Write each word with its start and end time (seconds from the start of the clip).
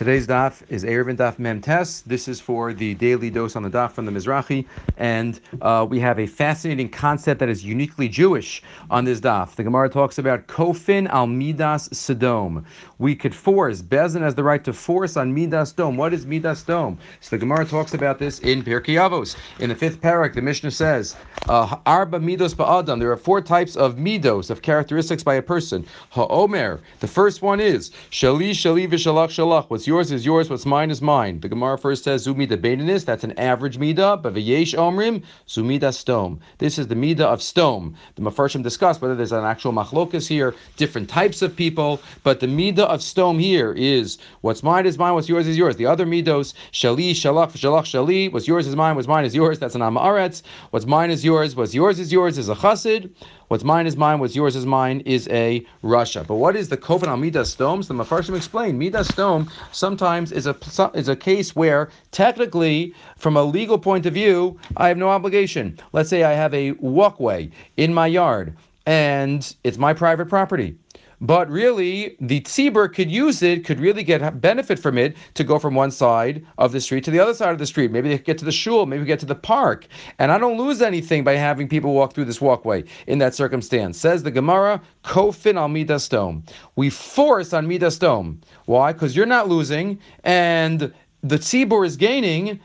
Today's 0.00 0.26
daf 0.26 0.62
is 0.70 0.82
Eruvin 0.82 1.18
Daf 1.18 1.38
Mem 1.38 1.60
Tes. 1.60 2.00
This 2.06 2.26
is 2.26 2.40
for 2.40 2.72
the 2.72 2.94
daily 2.94 3.28
dose 3.28 3.54
on 3.54 3.62
the 3.62 3.68
daf 3.68 3.92
from 3.92 4.06
the 4.06 4.10
Mizrahi, 4.10 4.64
and 4.96 5.38
uh, 5.60 5.86
we 5.86 6.00
have 6.00 6.18
a 6.18 6.26
fascinating 6.26 6.88
concept 6.88 7.38
that 7.40 7.50
is 7.50 7.62
uniquely 7.62 8.08
Jewish 8.08 8.62
on 8.90 9.04
this 9.04 9.20
daf. 9.20 9.56
The 9.56 9.62
Gemara 9.62 9.90
talks 9.90 10.16
about 10.16 10.46
Kofin 10.46 11.06
al 11.10 11.26
Midas 11.26 11.90
Sodom. 11.92 12.64
We 12.96 13.14
could 13.14 13.34
force 13.34 13.82
Beis 13.82 14.14
Din 14.14 14.22
has 14.22 14.34
the 14.34 14.42
right 14.42 14.64
to 14.64 14.72
force 14.72 15.18
on 15.18 15.34
Midas 15.34 15.74
Sodom. 15.76 15.98
What 15.98 16.14
is 16.14 16.24
Midas 16.24 16.60
Sodom? 16.60 16.96
So 17.20 17.36
the 17.36 17.38
Gemara 17.38 17.66
talks 17.66 17.92
about 17.92 18.18
this 18.18 18.38
in 18.38 18.62
Pirkei 18.62 18.96
Avos. 18.96 19.36
In 19.58 19.68
the 19.68 19.74
fifth 19.74 20.00
parak, 20.00 20.32
the 20.32 20.40
Mishnah 20.40 20.70
says 20.70 21.14
uh, 21.50 21.76
Arba 21.84 22.20
Midos 22.20 22.54
Ba'adam. 22.54 23.00
There 23.00 23.12
are 23.12 23.18
four 23.18 23.42
types 23.42 23.76
of 23.76 23.96
midos 23.96 24.48
of 24.48 24.62
characteristics 24.62 25.22
by 25.22 25.34
a 25.34 25.42
person. 25.42 25.84
Ha'omer. 26.08 26.80
The 27.00 27.06
first 27.06 27.42
one 27.42 27.60
is 27.60 27.90
Shali 28.10 28.52
Shali 28.52 28.88
Vishalach 28.88 29.28
Shalach. 29.28 29.68
What's 29.68 29.89
yours 29.90 30.12
is 30.12 30.24
yours, 30.24 30.48
what's 30.48 30.64
mine 30.64 30.88
is 30.88 31.02
mine. 31.02 31.40
The 31.40 31.48
Gemara 31.48 31.76
first 31.76 32.04
says 32.04 32.24
Zumida 32.24 32.56
Baininus, 32.56 33.04
that's 33.04 33.24
an 33.24 33.36
average 33.36 33.76
Midah, 33.76 34.22
but 34.22 34.34
V'yesh 34.34 34.72
Omrim, 34.72 35.24
Zumida 35.48 35.92
Sodom. 35.92 36.38
This 36.58 36.78
is 36.78 36.86
the 36.86 36.94
Midah 36.94 37.22
of 37.22 37.42
Sodom. 37.42 37.96
The 38.14 38.22
Mefarshim 38.22 38.62
discuss 38.62 39.00
whether 39.00 39.16
there's 39.16 39.32
an 39.32 39.44
actual 39.44 39.72
machlokas 39.72 40.28
here, 40.28 40.54
different 40.76 41.08
types 41.08 41.42
of 41.42 41.56
people, 41.56 42.00
but 42.22 42.38
the 42.38 42.46
Midah 42.46 42.86
of 42.86 43.02
Sodom 43.02 43.40
here 43.40 43.72
is 43.72 44.18
what's 44.42 44.62
mine 44.62 44.86
is 44.86 44.96
mine, 44.96 45.14
what's 45.14 45.28
yours 45.28 45.48
is 45.48 45.58
yours. 45.58 45.74
The 45.74 45.86
other 45.86 46.06
Midos, 46.06 46.54
Shali, 46.70 47.10
Shalach, 47.10 47.50
Shalach, 47.58 47.82
Shali, 47.82 48.32
what's 48.32 48.46
yours 48.46 48.68
is 48.68 48.76
mine, 48.76 48.94
what's 48.94 49.08
mine 49.08 49.24
is 49.24 49.34
yours, 49.34 49.58
that's 49.58 49.74
an 49.74 49.82
am 49.82 49.96
ha'aretz. 49.96 50.42
What's 50.70 50.86
mine 50.86 51.10
is 51.10 51.24
yours, 51.24 51.56
what's 51.56 51.74
yours 51.74 51.98
is 51.98 52.12
yours 52.12 52.38
is 52.38 52.48
a 52.48 52.54
Chassid. 52.54 53.10
What's 53.50 53.64
mine 53.64 53.88
is 53.88 53.96
mine, 53.96 54.20
what's 54.20 54.36
yours 54.36 54.54
is 54.54 54.64
mine 54.64 55.00
is 55.00 55.26
a 55.26 55.66
rasha. 55.82 56.24
But 56.24 56.36
what 56.36 56.54
is 56.54 56.68
the 56.68 56.76
Kofin 56.76 57.08
al 57.08 57.16
Midas 57.16 57.50
Stones? 57.50 57.88
The 57.88 57.94
Mefarshim 57.94 58.36
explain. 58.36 58.78
Midas 58.78 59.08
Sodom 59.08 59.50
sometimes 59.72 60.30
is 60.30 60.46
a 60.46 60.56
is 60.94 61.08
a 61.08 61.16
case 61.16 61.56
where 61.56 61.90
technically, 62.12 62.94
from 63.16 63.36
a 63.36 63.42
legal 63.42 63.76
point 63.76 64.06
of 64.06 64.14
view, 64.14 64.56
I 64.76 64.86
have 64.86 64.98
no 64.98 65.08
obligation. 65.08 65.76
Let's 65.92 66.08
say 66.08 66.22
I 66.22 66.34
have 66.34 66.54
a 66.54 66.70
walkway 66.78 67.50
in 67.76 67.92
my 67.92 68.06
yard 68.06 68.56
and 68.86 69.52
it's 69.64 69.78
my 69.78 69.94
private 69.94 70.28
property 70.28 70.76
but 71.20 71.50
really 71.50 72.16
the 72.20 72.40
tzibur 72.40 72.92
could 72.92 73.10
use 73.10 73.42
it, 73.42 73.64
could 73.64 73.78
really 73.78 74.02
get 74.02 74.40
benefit 74.40 74.78
from 74.78 74.96
it 74.96 75.16
to 75.34 75.44
go 75.44 75.58
from 75.58 75.74
one 75.74 75.90
side 75.90 76.44
of 76.58 76.72
the 76.72 76.80
street 76.80 77.04
to 77.04 77.10
the 77.10 77.20
other 77.20 77.34
side 77.34 77.52
of 77.52 77.58
the 77.58 77.66
street. 77.66 77.90
Maybe 77.90 78.08
they 78.08 78.16
could 78.16 78.26
get 78.26 78.38
to 78.38 78.44
the 78.44 78.52
shul, 78.52 78.86
maybe 78.86 79.04
get 79.04 79.20
to 79.20 79.26
the 79.26 79.34
park, 79.34 79.86
and 80.18 80.32
I 80.32 80.38
don't 80.38 80.58
lose 80.58 80.80
anything 80.80 81.24
by 81.24 81.34
having 81.34 81.68
people 81.68 81.92
walk 81.92 82.14
through 82.14 82.24
this 82.24 82.40
walkway 82.40 82.84
in 83.06 83.18
that 83.18 83.34
circumstance. 83.34 83.98
Says 83.98 84.22
the 84.22 84.30
Gemara, 84.30 84.80
kofin 85.04 85.56
al 85.56 85.68
midas 85.68 86.04
Sodom. 86.04 86.42
We 86.76 86.90
force 86.90 87.52
on 87.52 87.68
midas 87.68 87.96
Sodom. 87.96 88.40
Why? 88.66 88.92
Because 88.92 89.14
you're 89.14 89.26
not 89.26 89.48
losing, 89.48 89.98
and 90.24 90.92
the 91.22 91.38
tzibur 91.38 91.86
is 91.86 91.96
gaining. 91.96 92.58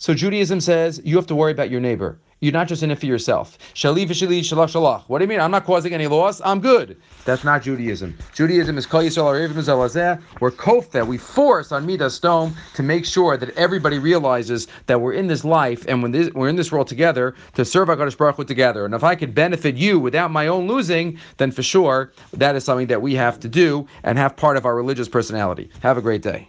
So 0.00 0.14
Judaism 0.14 0.62
says 0.62 0.98
you 1.04 1.16
have 1.16 1.26
to 1.26 1.34
worry 1.34 1.52
about 1.52 1.68
your 1.68 1.78
neighbor. 1.78 2.18
You're 2.40 2.54
not 2.54 2.68
just 2.68 2.82
in 2.82 2.90
it 2.90 2.98
for 2.98 3.04
yourself. 3.04 3.58
Shali 3.74 4.06
shalach 4.06 4.72
shalach. 4.72 5.02
What 5.08 5.18
do 5.18 5.24
you 5.24 5.28
mean? 5.28 5.40
I'm 5.40 5.50
not 5.50 5.66
causing 5.66 5.92
any 5.92 6.06
loss. 6.06 6.40
I'm 6.42 6.58
good. 6.58 6.96
That's 7.26 7.44
not 7.44 7.62
Judaism. 7.62 8.16
Judaism 8.32 8.78
is 8.78 8.86
kol 8.86 9.02
yisrael 9.02 9.36
arevim 9.36 10.22
We're 10.40 10.52
kofta. 10.52 11.06
We 11.06 11.18
force 11.18 11.70
on 11.70 11.86
midas 11.86 12.18
Sodom 12.18 12.56
to 12.76 12.82
make 12.82 13.04
sure 13.04 13.36
that 13.36 13.50
everybody 13.58 13.98
realizes 13.98 14.68
that 14.86 15.02
we're 15.02 15.12
in 15.12 15.26
this 15.26 15.44
life 15.44 15.84
and 15.86 16.02
when 16.02 16.12
this, 16.12 16.32
we're 16.32 16.48
in 16.48 16.56
this 16.56 16.72
world 16.72 16.88
together 16.88 17.34
to 17.56 17.66
serve 17.66 17.88
Hakadosh 17.88 18.16
Baruch 18.16 18.36
Hu 18.36 18.44
together. 18.44 18.86
And 18.86 18.94
if 18.94 19.04
I 19.04 19.14
could 19.14 19.34
benefit 19.34 19.76
you 19.76 19.98
without 19.98 20.30
my 20.30 20.46
own 20.46 20.66
losing, 20.66 21.18
then 21.36 21.50
for 21.50 21.62
sure 21.62 22.10
that 22.32 22.56
is 22.56 22.64
something 22.64 22.86
that 22.86 23.02
we 23.02 23.14
have 23.16 23.38
to 23.40 23.48
do 23.48 23.86
and 24.02 24.16
have 24.16 24.34
part 24.34 24.56
of 24.56 24.64
our 24.64 24.74
religious 24.74 25.10
personality. 25.10 25.68
Have 25.82 25.98
a 25.98 26.02
great 26.02 26.22
day. 26.22 26.48